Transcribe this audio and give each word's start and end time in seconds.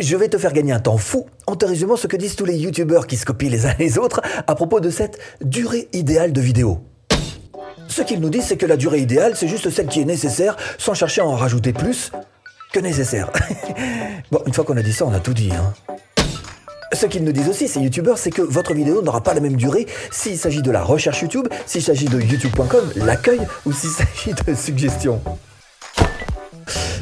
Je 0.00 0.16
vais 0.16 0.28
te 0.28 0.38
faire 0.38 0.52
gagner 0.52 0.72
un 0.72 0.78
temps 0.78 0.96
fou 0.96 1.26
en 1.48 1.56
te 1.56 1.66
résumant 1.66 1.96
ce 1.96 2.06
que 2.06 2.16
disent 2.16 2.36
tous 2.36 2.44
les 2.44 2.56
youtubeurs 2.56 3.08
qui 3.08 3.16
se 3.16 3.24
copient 3.24 3.50
les 3.50 3.66
uns 3.66 3.74
les 3.80 3.98
autres 3.98 4.20
à 4.46 4.54
propos 4.54 4.78
de 4.78 4.90
cette 4.90 5.18
durée 5.40 5.88
idéale 5.92 6.32
de 6.32 6.40
vidéo. 6.40 6.78
Ce 7.88 8.02
qu'ils 8.02 8.20
nous 8.20 8.30
disent, 8.30 8.44
c'est 8.44 8.56
que 8.56 8.66
la 8.66 8.76
durée 8.76 9.00
idéale, 9.00 9.34
c'est 9.34 9.48
juste 9.48 9.70
celle 9.70 9.88
qui 9.88 10.00
est 10.00 10.04
nécessaire 10.04 10.56
sans 10.78 10.94
chercher 10.94 11.20
à 11.20 11.26
en 11.26 11.34
rajouter 11.34 11.72
plus 11.72 12.12
que 12.72 12.78
nécessaire. 12.78 13.32
bon, 14.30 14.40
une 14.46 14.54
fois 14.54 14.64
qu'on 14.64 14.76
a 14.76 14.82
dit 14.82 14.92
ça, 14.92 15.04
on 15.04 15.12
a 15.12 15.18
tout 15.18 15.34
dit. 15.34 15.50
Hein. 15.52 15.74
Ce 16.92 17.06
qu'ils 17.06 17.24
nous 17.24 17.32
disent 17.32 17.48
aussi, 17.48 17.66
ces 17.66 17.80
youtubeurs, 17.80 18.18
c'est 18.18 18.30
que 18.30 18.42
votre 18.42 18.74
vidéo 18.74 19.02
n'aura 19.02 19.22
pas 19.22 19.34
la 19.34 19.40
même 19.40 19.56
durée 19.56 19.86
s'il 20.12 20.38
s'agit 20.38 20.62
de 20.62 20.70
la 20.70 20.84
recherche 20.84 21.22
YouTube, 21.22 21.48
s'il 21.66 21.82
s'agit 21.82 22.06
de 22.06 22.20
youtube.com, 22.20 22.92
l'accueil, 22.96 23.40
ou 23.66 23.72
s'il 23.72 23.90
s'agit 23.90 24.32
de 24.46 24.54
suggestions. 24.54 25.20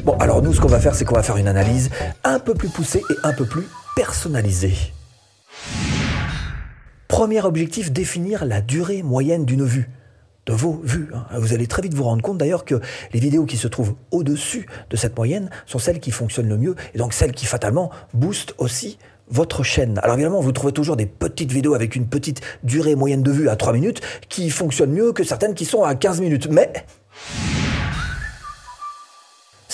Bon, 0.07 0.15
alors 0.19 0.41
nous, 0.41 0.53
ce 0.53 0.61
qu'on 0.61 0.69
va 0.69 0.79
faire, 0.79 0.95
c'est 0.95 1.03
qu'on 1.03 1.15
va 1.15 1.21
faire 1.21 1.35
une 1.35 1.49
analyse 1.49 1.89
un 2.23 2.39
peu 2.39 2.53
plus 2.53 2.69
poussée 2.69 3.03
et 3.09 3.15
un 3.23 3.33
peu 3.33 3.43
plus 3.43 3.67
personnalisée. 3.93 4.73
Premier 7.09 7.41
objectif, 7.41 7.91
définir 7.91 8.45
la 8.45 8.61
durée 8.61 9.03
moyenne 9.03 9.43
d'une 9.43 9.65
vue 9.65 9.89
de 10.45 10.53
vos 10.53 10.79
vues. 10.81 11.09
Hein. 11.13 11.25
Vous 11.37 11.53
allez 11.53 11.67
très 11.67 11.81
vite 11.81 11.93
vous 11.93 12.05
rendre 12.05 12.21
compte 12.21 12.37
d'ailleurs 12.37 12.63
que 12.63 12.79
les 13.11 13.19
vidéos 13.19 13.43
qui 13.43 13.57
se 13.57 13.67
trouvent 13.67 13.95
au-dessus 14.11 14.65
de 14.89 14.95
cette 14.95 15.17
moyenne 15.17 15.49
sont 15.65 15.77
celles 15.77 15.99
qui 15.99 16.11
fonctionnent 16.11 16.47
le 16.47 16.57
mieux 16.57 16.77
et 16.93 16.99
donc 16.99 17.11
celles 17.11 17.33
qui 17.33 17.45
fatalement 17.45 17.91
boostent 18.13 18.55
aussi 18.59 18.99
votre 19.29 19.63
chaîne. 19.63 19.99
Alors 20.03 20.13
évidemment, 20.13 20.39
vous 20.39 20.53
trouvez 20.53 20.71
toujours 20.71 20.95
des 20.95 21.05
petites 21.05 21.51
vidéos 21.51 21.73
avec 21.73 21.97
une 21.97 22.07
petite 22.07 22.39
durée 22.63 22.95
moyenne 22.95 23.23
de 23.23 23.31
vue 23.31 23.49
à 23.49 23.57
3 23.57 23.73
minutes 23.73 23.99
qui 24.29 24.51
fonctionnent 24.51 24.93
mieux 24.93 25.11
que 25.11 25.25
certaines 25.25 25.53
qui 25.53 25.65
sont 25.65 25.83
à 25.83 25.95
15 25.95 26.21
minutes. 26.21 26.47
Mais 26.49 26.71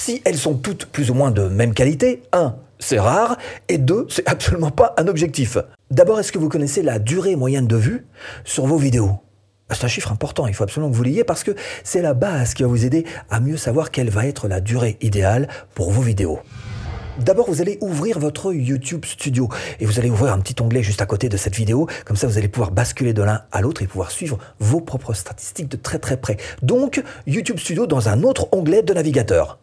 si 0.03 0.21
elles 0.25 0.37
sont 0.37 0.55
toutes 0.55 0.87
plus 0.87 1.11
ou 1.11 1.13
moins 1.13 1.31
de 1.31 1.43
même 1.43 1.73
qualité, 1.73 2.23
1. 2.33 2.55
C'est 2.77 2.99
rare, 2.99 3.37
et 3.69 3.77
2. 3.77 4.07
C'est 4.09 4.27
absolument 4.27 4.69
pas 4.69 4.93
un 4.97 5.07
objectif. 5.07 5.57
D'abord, 5.91 6.19
est-ce 6.19 6.33
que 6.33 6.37
vous 6.37 6.49
connaissez 6.49 6.81
la 6.81 6.99
durée 6.99 7.37
moyenne 7.37 7.67
de 7.67 7.77
vue 7.77 8.05
sur 8.43 8.65
vos 8.65 8.75
vidéos? 8.75 9.11
C'est 9.71 9.85
un 9.85 9.87
chiffre 9.87 10.11
important, 10.11 10.45
il 10.45 10.53
faut 10.53 10.65
absolument 10.65 10.91
que 10.91 10.97
vous 10.97 11.03
l'ayez 11.03 11.23
parce 11.23 11.45
que 11.45 11.51
c'est 11.85 12.01
la 12.01 12.13
base 12.13 12.53
qui 12.53 12.63
va 12.63 12.67
vous 12.67 12.83
aider 12.83 13.05
à 13.29 13.39
mieux 13.39 13.55
savoir 13.55 13.91
quelle 13.91 14.09
va 14.09 14.27
être 14.27 14.49
la 14.49 14.59
durée 14.59 14.97
idéale 14.99 15.47
pour 15.73 15.91
vos 15.91 16.01
vidéos. 16.01 16.39
D'abord, 17.19 17.49
vous 17.49 17.61
allez 17.61 17.77
ouvrir 17.79 18.19
votre 18.19 18.51
YouTube 18.51 19.05
Studio 19.05 19.47
et 19.79 19.85
vous 19.85 19.99
allez 19.99 20.09
ouvrir 20.09 20.33
un 20.33 20.39
petit 20.39 20.61
onglet 20.61 20.83
juste 20.83 21.01
à 21.01 21.05
côté 21.05 21.29
de 21.29 21.37
cette 21.37 21.55
vidéo. 21.55 21.87
Comme 22.03 22.17
ça, 22.17 22.27
vous 22.27 22.37
allez 22.37 22.49
pouvoir 22.49 22.71
basculer 22.71 23.13
de 23.13 23.23
l'un 23.23 23.43
à 23.53 23.61
l'autre 23.61 23.83
et 23.83 23.87
pouvoir 23.87 24.11
suivre 24.11 24.37
vos 24.59 24.81
propres 24.81 25.13
statistiques 25.13 25.69
de 25.69 25.77
très 25.77 25.99
très 25.99 26.17
près. 26.17 26.35
Donc, 26.61 27.01
YouTube 27.25 27.57
Studio 27.57 27.87
dans 27.87 28.09
un 28.09 28.23
autre 28.23 28.49
onglet 28.51 28.83
de 28.83 28.93
navigateur. 28.93 29.59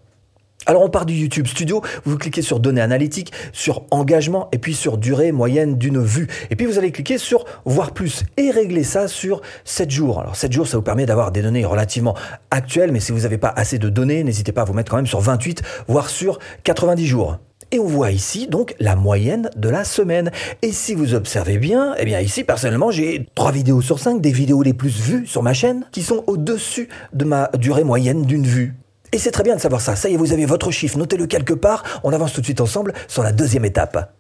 Alors 0.67 0.83
on 0.83 0.91
part 0.91 1.07
du 1.07 1.15
YouTube 1.15 1.47
Studio, 1.47 1.83
vous 2.05 2.19
cliquez 2.19 2.43
sur 2.43 2.61
données 2.61 2.83
analytiques, 2.83 3.33
sur 3.53 3.85
engagement 3.91 4.49
et 4.53 4.59
puis 4.59 4.75
sur 4.75 4.99
durée 4.99 5.33
moyenne 5.33 5.79
d'une 5.79 6.03
vue. 6.03 6.29
Et 6.51 6.57
puis 6.57 6.67
vous 6.67 6.79
allez 6.79 6.93
cliquer 6.93 7.17
sur 7.17 7.47
voir 7.65 7.93
plus 7.93 8.25
et 8.37 8.51
régler 8.51 8.85
ça 8.85 9.09
sur 9.09 9.41
7 9.65 9.91
jours. 9.91 10.21
Alors 10.21 10.37
7 10.37 10.53
jours 10.53 10.67
ça 10.67 10.77
vous 10.77 10.83
permet 10.83 11.07
d'avoir 11.07 11.33
des 11.33 11.41
données 11.41 11.65
relativement 11.65 12.15
actuelles, 12.51 12.93
mais 12.93 13.01
si 13.01 13.11
vous 13.11 13.21
n'avez 13.21 13.39
pas 13.39 13.53
assez 13.57 13.79
de 13.79 13.89
données, 13.89 14.23
n'hésitez 14.23 14.53
pas 14.53 14.63
à 14.63 14.65
vous 14.65 14.75
mettre 14.75 14.91
quand 14.91 14.99
même 14.99 15.07
sur 15.07 15.21
28, 15.21 15.63
voire 15.89 16.11
sur 16.11 16.39
90 16.63 17.07
jours. 17.07 17.39
Et 17.73 17.79
on 17.79 17.87
voit 17.87 18.11
ici 18.11 18.47
donc 18.47 18.75
la 18.81 18.97
moyenne 18.97 19.49
de 19.57 19.69
la 19.71 19.85
semaine. 19.85 20.31
Et 20.61 20.73
si 20.73 20.95
vous 20.95 21.15
observez 21.15 21.57
bien, 21.57 21.95
eh 21.99 22.05
bien 22.05 22.21
ici 22.21 22.45
personnellement 22.45 22.91
j'ai 22.91 23.27
3 23.35 23.51
vidéos 23.53 23.81
sur 23.81 23.99
5 23.99 24.21
des 24.21 24.33
vidéos 24.33 24.63
les 24.63 24.75
plus 24.75 25.01
vues 25.01 25.27
sur 25.27 25.43
ma 25.43 25.55
chaîne 25.55 25.87
qui 25.91 26.03
sont 26.03 26.23
au-dessus 26.27 26.91
de 27.15 27.25
ma 27.25 27.49
durée 27.59 27.85
moyenne 27.85 28.27
d'une 28.27 28.47
vue. 28.47 28.75
Et 29.13 29.19
c'est 29.19 29.31
très 29.31 29.43
bien 29.43 29.57
de 29.57 29.61
savoir 29.61 29.81
ça. 29.81 29.97
Ça 29.97 30.09
y 30.09 30.15
est, 30.15 30.17
vous 30.17 30.33
avez 30.33 30.47
votre 30.47 30.71
chiffre, 30.71 30.97
notez-le 30.97 31.27
quelque 31.27 31.55
part. 31.55 31.83
On 32.05 32.13
avance 32.13 32.33
tout 32.33 32.41
de 32.41 32.47
suite 32.47 32.61
ensemble 32.61 32.93
sur 33.09 33.23
la 33.23 33.33
deuxième 33.33 33.65
étape. 33.65 34.15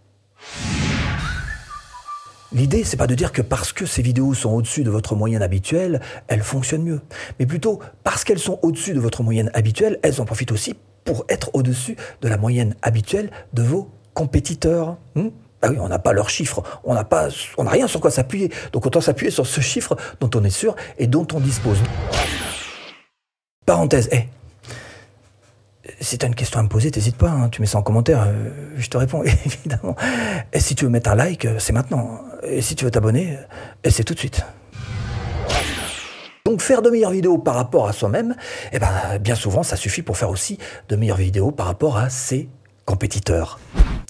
L'idée, 2.53 2.83
c'est 2.83 2.97
pas 2.97 3.07
de 3.07 3.15
dire 3.15 3.31
que 3.31 3.43
parce 3.43 3.73
que 3.73 3.87
ces 3.87 4.03
vidéos 4.03 4.35
sont 4.35 4.51
au-dessus 4.51 4.83
de 4.83 4.91
votre 4.91 5.15
moyenne 5.15 5.43
habituelle, 5.43 6.01
elles 6.27 6.43
fonctionnent 6.43 6.83
mieux. 6.83 7.01
Mais 7.39 7.47
plutôt, 7.47 7.79
parce 8.03 8.25
qu'elles 8.25 8.41
sont 8.41 8.59
au-dessus 8.63 8.93
de 8.93 8.99
votre 8.99 9.23
moyenne 9.23 9.53
habituelle, 9.55 10.01
elles 10.03 10.21
en 10.21 10.25
profitent 10.25 10.51
aussi 10.51 10.75
pour 11.05 11.25
être 11.29 11.51
au-dessus 11.53 11.97
de 12.23 12.29
la 12.29 12.37
moyenne 12.37 12.75
habituelle 12.83 13.31
de 13.53 13.63
vos 13.63 13.89
compétiteurs. 14.15 14.97
Hmm 15.15 15.29
ah 15.63 15.69
oui, 15.69 15.77
on 15.79 15.89
n'a 15.89 15.99
pas 15.99 16.15
leurs 16.15 16.31
chiffres, 16.31 16.63
on 16.85 16.95
n'a 16.95 17.07
on 17.59 17.65
n'a 17.65 17.71
rien 17.71 17.87
sur 17.87 18.01
quoi 18.01 18.11
s'appuyer. 18.11 18.51
Donc 18.73 18.87
autant 18.87 19.03
s'appuyer 19.03 19.31
sur 19.31 19.47
ce 19.47 19.61
chiffre 19.61 19.95
dont 20.19 20.31
on 20.35 20.43
est 20.43 20.51
sûr 20.51 20.75
et 20.97 21.07
dont 21.07 21.27
on 21.35 21.41
dispose. 21.41 21.79
Parenthèse, 23.67 24.09
eh, 24.11 24.25
si 26.01 26.19
tu 26.19 26.25
as 26.25 26.29
une 26.29 26.35
question 26.35 26.61
à 26.61 26.63
me 26.63 26.69
poser, 26.69 26.91
t'hésites 26.91 27.17
pas, 27.17 27.31
hein. 27.31 27.49
tu 27.51 27.61
mets 27.61 27.67
ça 27.67 27.79
en 27.79 27.83
commentaire, 27.83 28.25
euh, 28.27 28.51
je 28.77 28.89
te 28.89 28.97
réponds, 28.97 29.23
évidemment. 29.45 29.95
Et 30.53 30.61
si 30.61 30.75
tu 30.75 30.85
veux 30.85 30.91
mettre 30.91 31.11
un 31.11 31.15
like, 31.15 31.45
euh, 31.45 31.59
c'est 31.59 31.73
maintenant. 31.73 32.23
Et 32.43 32.63
si 32.63 32.75
tu 32.75 32.85
veux 32.85 32.91
t'abonner, 32.91 33.37
euh, 33.87 33.91
c'est 33.91 34.05
tout 34.05 34.15
de 34.15 34.19
suite. 34.19 34.43
Donc 36.47 36.63
faire 36.63 36.81
de 36.81 36.91
meilleures 36.91 37.11
vidéos 37.11 37.39
par 37.39 37.55
rapport 37.55 37.87
à 37.87 37.93
soi-même, 37.93 38.35
eh 38.73 38.79
ben, 38.79 38.89
bien 39.21 39.35
souvent, 39.35 39.63
ça 39.63 39.77
suffit 39.77 40.03
pour 40.03 40.17
faire 40.17 40.31
aussi 40.31 40.59
de 40.89 40.97
meilleures 40.97 41.19
vidéos 41.19 41.51
par 41.51 41.67
rapport 41.67 41.99
à 41.99 42.09
ses 42.09 42.49
compétiteurs. 42.87 43.59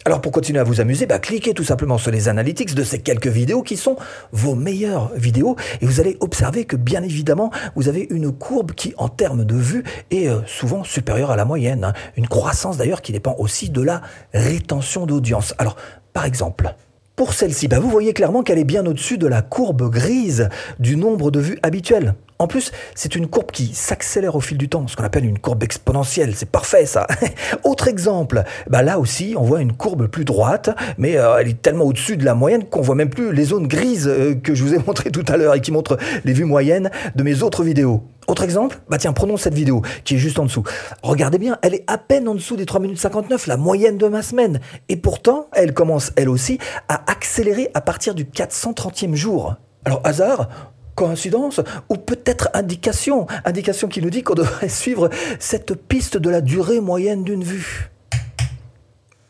Alors 0.06 0.22
pour 0.22 0.32
continuer 0.32 0.58
à 0.58 0.64
vous 0.64 0.80
amuser, 0.80 1.04
bah, 1.04 1.18
cliquez 1.18 1.52
tout 1.52 1.62
simplement 1.62 1.98
sur 1.98 2.10
les 2.10 2.28
analytics 2.28 2.74
de 2.74 2.84
ces 2.84 3.00
quelques 3.00 3.26
vidéos 3.26 3.62
qui 3.62 3.76
sont 3.76 3.96
vos 4.32 4.54
meilleures 4.54 5.12
vidéos 5.14 5.56
et 5.82 5.86
vous 5.86 6.00
allez 6.00 6.16
observer 6.20 6.64
que 6.64 6.76
bien 6.76 7.02
évidemment 7.02 7.50
vous 7.76 7.86
avez 7.86 8.06
une 8.08 8.32
courbe 8.32 8.72
qui 8.72 8.94
en 8.96 9.10
termes 9.10 9.44
de 9.44 9.56
vues 9.56 9.84
est 10.10 10.26
euh, 10.28 10.40
souvent 10.46 10.84
supérieure 10.84 11.30
à 11.30 11.36
la 11.36 11.44
moyenne. 11.44 11.84
Hein. 11.84 11.92
Une 12.16 12.28
croissance 12.28 12.78
d'ailleurs 12.78 13.02
qui 13.02 13.12
dépend 13.12 13.36
aussi 13.38 13.68
de 13.68 13.82
la 13.82 14.00
rétention 14.32 15.04
d'audience. 15.04 15.54
Alors 15.58 15.76
par 16.14 16.24
exemple, 16.24 16.74
pour 17.20 17.34
celle-ci, 17.34 17.68
bah, 17.68 17.78
vous 17.78 17.90
voyez 17.90 18.14
clairement 18.14 18.42
qu'elle 18.42 18.56
est 18.56 18.64
bien 18.64 18.86
au-dessus 18.86 19.18
de 19.18 19.26
la 19.26 19.42
courbe 19.42 19.90
grise 19.90 20.48
du 20.78 20.96
nombre 20.96 21.30
de 21.30 21.38
vues 21.38 21.58
habituelles. 21.62 22.14
En 22.38 22.46
plus, 22.46 22.72
c'est 22.94 23.14
une 23.14 23.26
courbe 23.26 23.50
qui 23.50 23.74
s'accélère 23.74 24.36
au 24.36 24.40
fil 24.40 24.56
du 24.56 24.70
temps, 24.70 24.88
ce 24.88 24.96
qu'on 24.96 25.04
appelle 25.04 25.26
une 25.26 25.38
courbe 25.38 25.62
exponentielle. 25.62 26.32
C'est 26.34 26.48
parfait 26.48 26.86
ça. 26.86 27.06
Autre 27.62 27.88
exemple, 27.88 28.42
bah 28.70 28.82
là 28.82 28.98
aussi, 28.98 29.34
on 29.36 29.42
voit 29.42 29.60
une 29.60 29.74
courbe 29.74 30.06
plus 30.06 30.24
droite, 30.24 30.70
mais 30.96 31.18
euh, 31.18 31.36
elle 31.38 31.48
est 31.48 31.60
tellement 31.60 31.84
au-dessus 31.84 32.16
de 32.16 32.24
la 32.24 32.34
moyenne 32.34 32.64
qu'on 32.64 32.80
voit 32.80 32.94
même 32.94 33.10
plus 33.10 33.34
les 33.34 33.44
zones 33.44 33.68
grises 33.68 34.08
euh, 34.08 34.34
que 34.34 34.54
je 34.54 34.64
vous 34.64 34.72
ai 34.72 34.78
montrées 34.86 35.10
tout 35.10 35.26
à 35.28 35.36
l'heure 35.36 35.54
et 35.54 35.60
qui 35.60 35.72
montrent 35.72 35.98
les 36.24 36.32
vues 36.32 36.46
moyennes 36.46 36.90
de 37.16 37.22
mes 37.22 37.42
autres 37.42 37.64
vidéos. 37.64 38.02
Autre 38.30 38.44
exemple 38.44 38.78
Bah 38.88 38.96
tiens, 38.96 39.12
prenons 39.12 39.36
cette 39.36 39.54
vidéo 39.54 39.82
qui 40.04 40.14
est 40.14 40.18
juste 40.18 40.38
en 40.38 40.44
dessous. 40.44 40.62
Regardez 41.02 41.36
bien, 41.36 41.58
elle 41.62 41.74
est 41.74 41.82
à 41.88 41.98
peine 41.98 42.28
en 42.28 42.36
dessous 42.36 42.54
des 42.54 42.64
3 42.64 42.80
minutes 42.80 43.00
59, 43.00 43.48
la 43.48 43.56
moyenne 43.56 43.98
de 43.98 44.06
ma 44.06 44.22
semaine. 44.22 44.60
Et 44.88 44.96
pourtant, 44.96 45.48
elle 45.52 45.74
commence 45.74 46.12
elle 46.14 46.28
aussi 46.28 46.60
à 46.86 47.10
accélérer 47.10 47.72
à 47.74 47.80
partir 47.80 48.14
du 48.14 48.24
430e 48.24 49.16
jour. 49.16 49.56
Alors 49.84 50.00
hasard 50.04 50.48
coïncidence 50.94 51.60
ou 51.88 51.96
peut-être 51.96 52.50
indication, 52.54 53.26
indication 53.44 53.88
qui 53.88 54.00
nous 54.00 54.10
dit 54.10 54.22
qu'on 54.22 54.34
devrait 54.36 54.68
suivre 54.68 55.10
cette 55.40 55.74
piste 55.74 56.16
de 56.16 56.30
la 56.30 56.40
durée 56.40 56.78
moyenne 56.78 57.24
d'une 57.24 57.42
vue. 57.42 57.90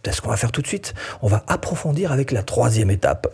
C'est 0.04 0.12
ce 0.12 0.20
qu'on 0.20 0.28
va 0.28 0.36
faire 0.36 0.52
tout 0.52 0.60
de 0.60 0.66
suite. 0.66 0.92
On 1.22 1.28
va 1.28 1.42
approfondir 1.46 2.12
avec 2.12 2.32
la 2.32 2.42
troisième 2.42 2.90
étape. 2.90 3.32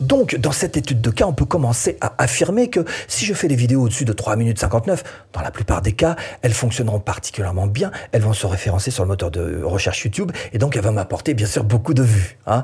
Donc, 0.00 0.36
dans 0.36 0.52
cette 0.52 0.76
étude 0.76 1.00
de 1.00 1.10
cas, 1.10 1.26
on 1.26 1.32
peut 1.32 1.46
commencer 1.46 1.96
à 2.00 2.14
affirmer 2.18 2.68
que 2.68 2.84
si 3.08 3.24
je 3.24 3.32
fais 3.32 3.48
des 3.48 3.56
vidéos 3.56 3.82
au-dessus 3.82 4.04
de 4.04 4.12
3 4.12 4.36
minutes 4.36 4.58
59, 4.58 5.02
dans 5.32 5.40
la 5.40 5.50
plupart 5.50 5.80
des 5.80 5.92
cas, 5.92 6.16
elles 6.42 6.52
fonctionneront 6.52 7.00
particulièrement 7.00 7.66
bien, 7.66 7.90
elles 8.12 8.22
vont 8.22 8.34
se 8.34 8.46
référencer 8.46 8.90
sur 8.90 9.04
le 9.04 9.08
moteur 9.08 9.30
de 9.30 9.62
recherche 9.62 10.04
YouTube, 10.04 10.32
et 10.52 10.58
donc 10.58 10.76
elles 10.76 10.82
vont 10.82 10.92
m'apporter 10.92 11.34
bien 11.34 11.46
sûr 11.46 11.64
beaucoup 11.64 11.94
de 11.94 12.02
vues. 12.02 12.38
Hein. 12.46 12.62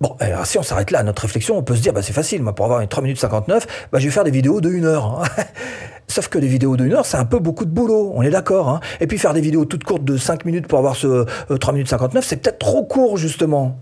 Bon, 0.00 0.16
alors 0.18 0.46
si 0.46 0.58
on 0.58 0.62
s'arrête 0.62 0.92
là 0.92 1.00
à 1.00 1.02
notre 1.02 1.22
réflexion, 1.22 1.58
on 1.58 1.62
peut 1.62 1.76
se 1.76 1.82
dire, 1.82 1.92
bah, 1.92 2.02
c'est 2.02 2.14
facile, 2.14 2.42
moi 2.42 2.54
pour 2.54 2.64
avoir 2.64 2.80
une 2.80 2.88
3 2.88 3.02
minutes 3.02 3.20
59, 3.20 3.88
bah, 3.92 3.98
je 3.98 4.04
vais 4.04 4.10
faire 4.10 4.24
des 4.24 4.30
vidéos 4.30 4.60
de 4.60 4.70
1 4.70 4.84
heure. 4.84 5.22
Hein. 5.22 5.42
Sauf 6.08 6.28
que 6.28 6.38
des 6.38 6.48
vidéos 6.48 6.76
de 6.76 6.84
1 6.84 6.92
heure, 6.92 7.06
c'est 7.06 7.18
un 7.18 7.26
peu 7.26 7.38
beaucoup 7.38 7.66
de 7.66 7.70
boulot, 7.70 8.12
on 8.14 8.22
est 8.22 8.30
d'accord. 8.30 8.68
Hein. 8.68 8.80
Et 9.00 9.06
puis 9.06 9.18
faire 9.18 9.34
des 9.34 9.42
vidéos 9.42 9.64
toutes 9.64 9.84
courtes 9.84 10.04
de 10.04 10.16
5 10.16 10.44
minutes 10.46 10.68
pour 10.68 10.78
avoir 10.78 10.96
ce 10.96 11.26
3 11.54 11.72
euh, 11.72 11.72
minutes 11.74 11.88
59, 11.88 12.24
c'est 12.24 12.36
peut-être 12.36 12.58
trop 12.58 12.84
court 12.84 13.16
justement. 13.16 13.78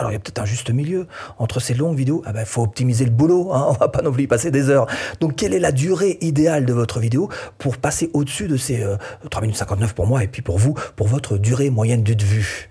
Alors 0.00 0.12
il 0.12 0.14
y 0.14 0.16
a 0.16 0.18
peut-être 0.18 0.40
un 0.40 0.46
juste 0.46 0.70
milieu 0.70 1.06
entre 1.38 1.60
ces 1.60 1.74
longues 1.74 1.94
vidéos. 1.94 2.22
Ah 2.24 2.32
ben, 2.32 2.46
faut 2.46 2.62
optimiser 2.62 3.04
le 3.04 3.10
boulot, 3.10 3.52
hein, 3.52 3.66
on 3.68 3.72
va 3.72 3.88
pas 3.88 4.00
non 4.00 4.10
plus 4.10 4.22
y 4.22 4.26
passer 4.26 4.50
des 4.50 4.70
heures. 4.70 4.86
Donc 5.20 5.36
quelle 5.36 5.52
est 5.52 5.60
la 5.60 5.72
durée 5.72 6.16
idéale 6.22 6.64
de 6.64 6.72
votre 6.72 7.00
vidéo 7.00 7.28
pour 7.58 7.76
passer 7.76 8.08
au-dessus 8.14 8.48
de 8.48 8.56
ces 8.56 8.78
3 8.78 8.88
euh, 8.88 9.42
minutes 9.42 9.58
59 9.58 9.94
pour 9.94 10.06
moi 10.06 10.24
et 10.24 10.26
puis 10.26 10.40
pour 10.40 10.56
vous, 10.56 10.72
pour 10.96 11.06
votre 11.06 11.36
durée 11.36 11.68
moyenne 11.68 12.02
de 12.02 12.24
vue? 12.24 12.70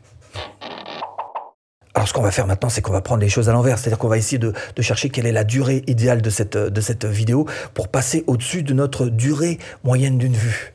Alors 1.94 2.08
ce 2.08 2.14
qu'on 2.14 2.24
va 2.24 2.32
faire 2.32 2.48
maintenant, 2.48 2.70
c'est 2.70 2.82
qu'on 2.82 2.94
va 2.94 3.02
prendre 3.02 3.22
les 3.22 3.30
choses 3.30 3.48
à 3.48 3.52
l'envers, 3.52 3.78
c'est-à-dire 3.78 4.00
qu'on 4.00 4.08
va 4.08 4.18
essayer 4.18 4.40
de, 4.40 4.54
chercher 4.80 5.10
quelle 5.10 5.28
est 5.28 5.32
la 5.32 5.44
durée 5.44 5.84
idéale 5.86 6.24
de 6.24 6.32
cette, 6.32 6.58
de 6.58 6.82
cette 6.82 7.06
vidéo 7.06 7.46
pour 7.76 7.90
passer 7.90 8.24
au-dessus 8.26 8.64
de 8.64 8.74
notre 8.74 9.06
durée 9.06 9.60
moyenne 9.84 10.18
d'une 10.18 10.34
vue. 10.34 10.74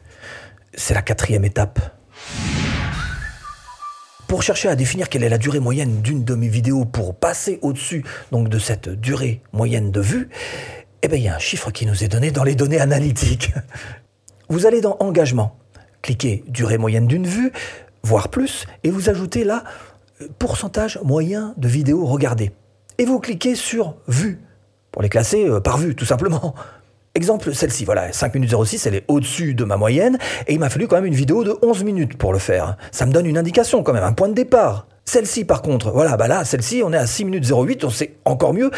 C'est 0.73 0.95
la 0.95 1.03
quatrième 1.03 1.45
étape. 1.45 1.81
Pour 4.35 4.43
chercher 4.43 4.69
à 4.69 4.75
définir 4.75 5.09
quelle 5.09 5.23
est 5.23 5.29
la 5.29 5.39
durée 5.39 5.61
moyenne 5.61 6.03
d'une 6.03 6.25
de 6.25 6.35
mes 6.35 6.51
pour 6.93 7.15
passer 7.15 7.61
au-dessus 7.63 8.05
donc 8.33 8.49
de 8.49 8.59
cette 8.59 8.89
durée 8.89 9.41
moyenne 9.53 9.93
de 9.93 10.01
vue, 10.01 10.29
eh 11.03 11.07
bien 11.07 11.19
il 11.19 11.23
y 11.23 11.29
a 11.29 11.37
un 11.37 11.39
chiffre 11.39 11.71
qui 11.71 11.87
nous 11.87 12.03
est 12.03 12.09
donné 12.09 12.33
dans 12.33 12.43
les 12.43 12.57
données 12.57 12.81
analytiques. 12.81 13.53
Vous 14.49 14.67
allez 14.67 14.81
dans 14.81 14.97
Engagement, 14.99 15.57
cliquez 16.03 16.43
Durée 16.49 16.79
moyenne 16.79 17.07
d'une 17.07 17.29
vue, 17.29 17.53
voire 18.03 18.29
plus, 18.29 18.67
et 18.83 18.91
vous 18.91 19.09
ajoutez 19.09 19.45
là 19.45 19.63
euh, 20.21 20.27
pourcentage 20.37 20.99
moyen 21.05 21.55
de 21.57 21.69
vidéos 21.69 22.05
regardées. 22.05 22.51
Et 22.99 23.05
vous 23.05 23.21
cliquez 23.21 23.55
sur 23.55 23.95
Vue, 24.09 24.41
pour 24.91 25.03
les 25.03 25.11
classer 25.11 25.49
euh, 25.49 25.61
par 25.61 25.79
vue, 25.79 25.95
tout 25.95 26.07
simplement. 26.07 26.57
Exemple, 27.17 27.55
celle-ci, 27.55 27.85
voilà, 27.85 28.13
5 28.13 28.35
minutes 28.35 28.57
06, 28.65 28.87
elle 28.87 28.97
est 28.97 29.05
au-dessus 29.07 29.55
de 29.55 29.63
ma 29.63 29.77
moyenne, 29.77 30.19
et 30.49 30.55
il 30.55 30.59
m'a 30.59 30.69
fallu 30.69 30.89
quand 30.89 30.97
même 30.97 31.07
une 31.07 31.15
vidéo 31.15 31.45
de 31.45 31.57
11 31.63 31.85
minutes 31.85 32.19
pour 32.19 32.33
le 32.33 32.41
faire. 32.41 32.77
Ça 32.91 33.07
me 33.07 33.13
donne 33.13 33.27
une 33.27 33.39
indication 33.39 33.85
quand 33.85 33.93
même, 33.93 34.03
un 34.03 34.13
point 34.13 34.29
de 34.29 34.35
départ. 34.35 34.89
Celle-ci, 35.05 35.45
par 35.45 35.63
contre, 35.63 35.93
voilà, 35.93 36.17
bah 36.17 36.27
là, 36.27 36.45
celle-ci, 36.45 36.83
on 36.85 36.93
est 36.93 36.97
à 36.97 37.07
6 37.07 37.27
minutes 37.27 37.49
08, 37.49 37.85
on 37.85 37.91
sait 37.91 38.17
encore 38.25 38.53
mieux, 38.53 38.73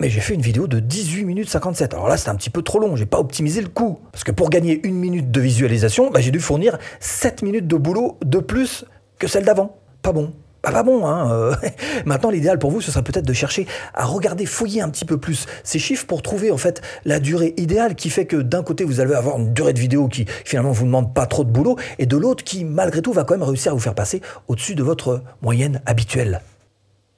mais 0.00 0.08
j'ai 0.08 0.20
fait 0.20 0.32
une 0.32 0.40
vidéo 0.40 0.66
de 0.66 0.80
18 0.80 1.26
minutes 1.26 1.50
57. 1.50 1.92
Alors 1.92 2.08
là, 2.08 2.16
c'est 2.16 2.30
un 2.30 2.34
petit 2.34 2.48
peu 2.48 2.62
trop 2.62 2.78
long, 2.78 2.96
j'ai 2.96 3.04
pas 3.04 3.18
optimisé 3.18 3.60
le 3.60 3.68
coup. 3.68 3.98
Parce 4.10 4.24
que 4.24 4.32
pour 4.32 4.48
gagner 4.48 4.80
une 4.86 4.94
minute 4.94 5.30
de 5.30 5.40
visualisation, 5.42 6.10
bah, 6.10 6.20
j'ai 6.20 6.30
dû 6.30 6.40
fournir 6.40 6.78
7 7.00 7.42
minutes 7.42 7.66
de 7.66 7.76
boulot 7.76 8.16
de 8.24 8.38
plus 8.38 8.86
que 9.18 9.26
celle 9.26 9.44
d'avant. 9.44 9.76
Pas 10.00 10.12
bon. 10.12 10.32
Bah, 10.62 10.70
pas 10.70 10.82
bon, 10.82 11.06
hein. 11.06 11.32
Euh. 11.32 11.54
Maintenant, 12.06 12.30
l'idéal 12.30 12.58
pour 12.58 12.70
vous, 12.70 12.80
ce 12.80 12.92
serait 12.92 13.02
peut-être 13.02 13.26
de 13.26 13.32
chercher 13.32 13.66
à 13.94 14.04
regarder, 14.04 14.46
fouiller 14.46 14.80
un 14.80 14.90
petit 14.90 15.04
peu 15.04 15.18
plus 15.18 15.46
ces 15.64 15.78
chiffres 15.78 16.06
pour 16.06 16.22
trouver 16.22 16.50
en 16.50 16.56
fait 16.56 16.82
la 17.04 17.18
durée 17.18 17.54
idéale 17.56 17.94
qui 17.94 18.10
fait 18.10 18.26
que 18.26 18.36
d'un 18.36 18.62
côté, 18.62 18.84
vous 18.84 19.00
allez 19.00 19.14
avoir 19.14 19.38
une 19.38 19.52
durée 19.52 19.72
de 19.72 19.80
vidéo 19.80 20.08
qui 20.08 20.26
finalement 20.44 20.72
vous 20.72 20.84
demande 20.84 21.14
pas 21.14 21.26
trop 21.26 21.44
de 21.44 21.50
boulot 21.50 21.76
et 21.98 22.06
de 22.06 22.16
l'autre 22.16 22.44
qui, 22.44 22.64
malgré 22.64 23.02
tout, 23.02 23.12
va 23.12 23.24
quand 23.24 23.34
même 23.34 23.42
réussir 23.42 23.72
à 23.72 23.74
vous 23.74 23.80
faire 23.80 23.94
passer 23.94 24.22
au-dessus 24.48 24.74
de 24.74 24.82
votre 24.82 25.22
moyenne 25.42 25.80
habituelle. 25.86 26.40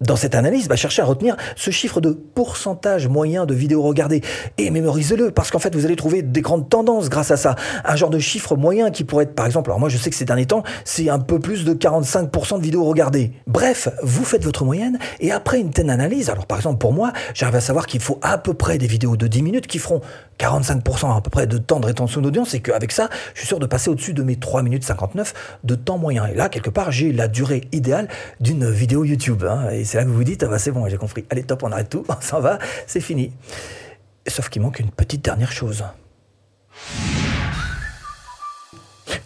Dans 0.00 0.17
cette 0.17 0.35
analyse, 0.35 0.69
va 0.69 0.75
chercher 0.75 1.02
à 1.02 1.05
retenir 1.05 1.37
ce 1.55 1.70
chiffre 1.70 2.00
de 2.00 2.11
pourcentage 2.11 3.06
moyen 3.06 3.46
de 3.46 3.55
vidéos 3.55 3.81
regardées 3.81 4.23
et 4.58 4.73
mémorisez-le 4.73 5.31
parce 5.31 5.52
qu'en 5.52 5.61
fait 5.61 5.73
vous 5.73 5.85
allez 5.85 5.94
trouver 5.94 6.23
des 6.23 6.41
grandes 6.41 6.69
tendances 6.69 7.08
grâce 7.08 7.31
à 7.31 7.37
ça. 7.37 7.55
Un 7.85 7.94
genre 7.94 8.11
de 8.11 8.19
chiffre 8.19 8.56
moyen 8.56 8.91
qui 8.91 9.05
pourrait 9.05 9.23
être 9.23 9.37
par 9.37 9.46
exemple, 9.46 9.70
alors 9.70 9.79
moi 9.79 9.88
je 9.88 9.96
sais 9.96 10.11
que 10.11 10.17
ces 10.17 10.25
derniers 10.25 10.46
temps 10.46 10.64
c'est 10.85 11.08
un 11.11 11.20
peu 11.20 11.38
plus 11.38 11.64
de 11.64 11.75
45% 11.75 12.58
de 12.58 12.62
vidéos 12.64 12.85
regardées. 12.85 13.35
Bref, 13.46 13.88
vous 14.02 14.25
faites 14.25 14.43
votre 14.43 14.64
moyenne 14.64 14.99
et 15.20 15.31
après 15.31 15.61
une 15.61 15.70
telle 15.70 15.91
analyse, 15.91 16.29
alors 16.29 16.47
par 16.47 16.58
exemple 16.58 16.79
pour 16.79 16.93
moi 16.93 17.12
j'arrive 17.32 17.55
à 17.55 17.61
savoir 17.61 17.87
qu'il 17.87 18.00
faut 18.00 18.19
à 18.20 18.37
peu 18.37 18.52
près 18.52 18.79
des 18.79 18.88
vidéos 18.88 19.17
de 19.17 19.29
10 19.29 19.43
minutes 19.43 19.69
qui 19.69 19.79
feront 19.79 20.00
45% 20.40 21.17
à 21.17 21.20
peu 21.20 21.31
près 21.31 21.47
de 21.47 21.56
temps 21.56 21.79
de 21.79 21.87
rétention 21.87 22.20
d'audience 22.20 22.55
et 22.55 22.61
qu'avec 22.61 22.90
ça 22.90 23.08
je 23.35 23.40
suis 23.40 23.47
sûr 23.47 23.61
de 23.61 23.67
passer 23.67 23.90
au-dessus 23.90 24.12
de 24.12 24.25
mes 24.25 24.35
3 24.35 24.64
minutes 24.64 24.82
59 24.82 25.58
de 25.62 25.76
temps 25.76 25.99
moyen. 25.99 26.26
Et 26.26 26.35
là 26.35 26.49
quelque 26.49 26.70
part 26.70 26.90
j'ai 26.90 27.12
la 27.12 27.29
durée 27.29 27.69
idéale 27.70 28.08
d'une 28.40 28.69
vidéo 28.69 29.05
YouTube. 29.05 29.44
Hein, 29.49 29.69
c'est 29.84 29.98
là 29.98 30.04
que 30.04 30.08
vous 30.08 30.14
vous 30.14 30.25
dites, 30.25 30.42
ah 30.42 30.48
bah 30.48 30.58
c'est 30.58 30.70
bon, 30.70 30.88
j'ai 30.88 30.96
compris. 30.96 31.25
Allez, 31.31 31.42
top, 31.42 31.62
on 31.62 31.72
arrête 31.72 31.88
tout, 31.88 32.04
on 32.08 32.20
s'en 32.20 32.40
va, 32.40 32.58
c'est 32.86 33.00
fini. 33.00 33.32
Sauf 34.26 34.48
qu'il 34.48 34.62
manque 34.62 34.81
une 34.81 34.90
petite 34.90 35.25
dernière 35.25 35.52
chose. 35.52 35.84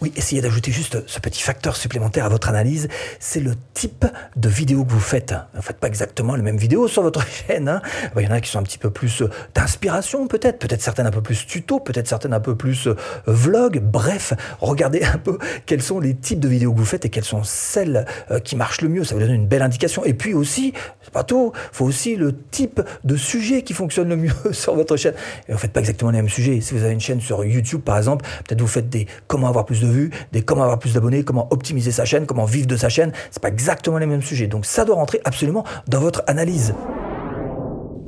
Oui, 0.01 0.13
essayez 0.15 0.41
d'ajouter 0.41 0.71
juste 0.71 1.05
ce 1.07 1.19
petit 1.19 1.41
facteur 1.41 1.75
supplémentaire 1.75 2.25
à 2.25 2.29
votre 2.29 2.47
analyse, 2.47 2.87
c'est 3.19 3.41
le 3.41 3.55
type 3.73 4.05
de 4.37 4.47
vidéo 4.47 4.85
que 4.85 4.93
vous 4.93 4.99
faites. 5.01 5.33
Vous 5.51 5.57
ne 5.57 5.61
faites 5.61 5.77
pas 5.77 5.87
exactement 5.87 6.37
les 6.37 6.41
mêmes 6.41 6.55
vidéos 6.55 6.87
sur 6.87 7.01
votre 7.01 7.21
chaîne. 7.47 7.67
Hein. 7.67 7.81
Il 8.15 8.23
y 8.23 8.27
en 8.27 8.31
a 8.31 8.39
qui 8.39 8.49
sont 8.49 8.59
un 8.59 8.63
petit 8.63 8.77
peu 8.77 8.91
plus 8.91 9.23
euh, 9.23 9.29
d'inspiration 9.53 10.27
peut-être, 10.27 10.57
peut-être 10.57 10.81
certaines 10.81 11.05
un 11.05 11.11
peu 11.11 11.21
plus 11.21 11.45
tuto, 11.45 11.81
peut-être 11.81 12.07
certaines 12.07 12.33
un 12.33 12.39
peu 12.39 12.55
plus 12.55 12.87
euh, 12.87 12.95
vlog. 13.27 13.81
Bref, 13.81 14.33
regardez 14.61 15.03
un 15.03 15.17
peu 15.17 15.37
quels 15.65 15.81
sont 15.81 15.99
les 15.99 16.15
types 16.15 16.39
de 16.39 16.47
vidéos 16.47 16.71
que 16.71 16.77
vous 16.77 16.85
faites 16.85 17.03
et 17.03 17.09
quelles 17.09 17.25
sont 17.25 17.43
celles 17.43 18.05
euh, 18.31 18.39
qui 18.39 18.55
marchent 18.55 18.81
le 18.81 18.87
mieux. 18.87 19.03
Ça 19.03 19.15
vous 19.15 19.21
donne 19.21 19.33
une 19.33 19.47
belle 19.47 19.63
indication. 19.63 20.05
Et 20.05 20.13
puis 20.13 20.33
aussi, 20.33 20.71
c'est 21.01 21.11
pas 21.11 21.25
tout, 21.25 21.51
il 21.53 21.75
faut 21.75 21.85
aussi 21.85 22.15
le 22.15 22.33
type 22.51 22.81
de 23.03 23.17
sujet 23.17 23.63
qui 23.63 23.73
fonctionne 23.73 24.07
le 24.07 24.15
mieux 24.15 24.33
sur 24.53 24.75
votre 24.75 24.95
chaîne. 24.95 25.15
Et 25.49 25.51
vous 25.51 25.55
ne 25.55 25.59
faites 25.59 25.73
pas 25.73 25.81
exactement 25.81 26.11
les 26.11 26.19
mêmes 26.19 26.29
sujets. 26.29 26.61
Si 26.61 26.73
vous 26.73 26.85
avez 26.85 26.93
une 26.93 27.01
chaîne 27.01 27.19
sur 27.19 27.43
YouTube 27.43 27.81
par 27.81 27.97
exemple, 27.97 28.25
peut-être 28.47 28.61
vous 28.61 28.67
faites 28.67 28.87
des 28.87 29.05
comment 29.27 29.49
avoir 29.49 29.65
plus 29.65 29.81
de 29.81 29.88
des 30.31 30.41
comment 30.41 30.63
avoir 30.63 30.79
plus 30.79 30.93
d'abonnés, 30.93 31.23
comment 31.23 31.47
optimiser 31.51 31.91
sa 31.91 32.05
chaîne, 32.05 32.25
comment 32.25 32.45
vivre 32.45 32.67
de 32.67 32.75
sa 32.75 32.89
chaîne. 32.89 33.11
C'est 33.31 33.41
pas 33.41 33.49
exactement 33.49 33.97
les 33.97 34.05
mêmes 34.05 34.21
sujets. 34.21 34.47
Donc 34.47 34.65
ça 34.65 34.85
doit 34.85 34.95
rentrer 34.95 35.21
absolument 35.25 35.63
dans 35.87 35.99
votre 35.99 36.23
analyse. 36.27 36.73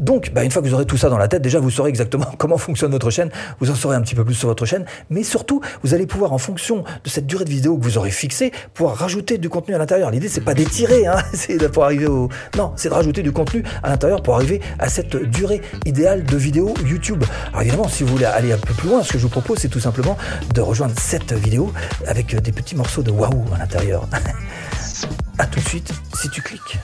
Donc, 0.01 0.31
bah, 0.33 0.43
une 0.43 0.51
fois 0.51 0.61
que 0.61 0.67
vous 0.67 0.73
aurez 0.73 0.85
tout 0.85 0.97
ça 0.97 1.09
dans 1.09 1.17
la 1.17 1.27
tête, 1.27 1.41
déjà 1.41 1.59
vous 1.59 1.69
saurez 1.69 1.89
exactement 1.89 2.25
comment 2.37 2.57
fonctionne 2.57 2.91
votre 2.91 3.09
chaîne, 3.09 3.29
vous 3.59 3.69
en 3.69 3.75
saurez 3.75 3.95
un 3.95 4.01
petit 4.01 4.15
peu 4.15 4.25
plus 4.25 4.33
sur 4.33 4.47
votre 4.47 4.65
chaîne, 4.65 4.85
mais 5.09 5.23
surtout, 5.23 5.61
vous 5.83 5.93
allez 5.93 6.07
pouvoir, 6.07 6.33
en 6.33 6.37
fonction 6.37 6.83
de 7.03 7.09
cette 7.09 7.27
durée 7.27 7.45
de 7.45 7.49
vidéo 7.49 7.77
que 7.77 7.83
vous 7.83 7.97
aurez 7.97 8.11
fixée, 8.11 8.51
pouvoir 8.73 8.95
rajouter 8.95 9.37
du 9.37 9.47
contenu 9.47 9.75
à 9.75 9.77
l'intérieur. 9.77 10.11
L'idée, 10.11 10.27
c'est 10.27 10.41
pas 10.41 10.55
d'étirer, 10.55 11.05
hein, 11.07 11.17
c'est 11.33 11.71
pour 11.71 11.85
arriver 11.85 12.07
au... 12.07 12.29
Non, 12.57 12.73
c'est 12.75 12.89
de 12.89 12.93
rajouter 12.93 13.21
du 13.21 13.31
contenu 13.31 13.63
à 13.83 13.89
l'intérieur 13.89 14.23
pour 14.23 14.35
arriver 14.35 14.59
à 14.79 14.89
cette 14.89 15.15
durée 15.15 15.61
idéale 15.85 16.23
de 16.23 16.37
vidéo 16.37 16.73
YouTube. 16.85 17.23
Alors 17.49 17.61
évidemment, 17.61 17.87
si 17.87 18.03
vous 18.03 18.09
voulez 18.09 18.25
aller 18.25 18.51
un 18.51 18.57
peu 18.57 18.73
plus 18.73 18.89
loin, 18.89 19.03
ce 19.03 19.13
que 19.13 19.19
je 19.19 19.23
vous 19.23 19.29
propose, 19.29 19.59
c'est 19.59 19.69
tout 19.69 19.79
simplement 19.79 20.17
de 20.53 20.61
rejoindre 20.61 20.93
cette 20.99 21.33
vidéo 21.33 21.71
avec 22.07 22.35
des 22.35 22.51
petits 22.51 22.75
morceaux 22.75 23.03
de 23.03 23.11
waouh 23.11 23.45
à 23.53 23.59
l'intérieur. 23.59 24.07
à 25.37 25.45
tout 25.45 25.59
de 25.59 25.67
suite, 25.67 25.93
si 26.15 26.29
tu 26.29 26.41
cliques. 26.41 26.79